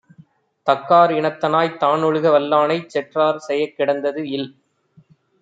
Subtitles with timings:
[0.67, 4.49] தக்காரினத்தனாய்த் தானொழுக வல்லானைச் செற்றார் செயக்கிடந்தது இல்.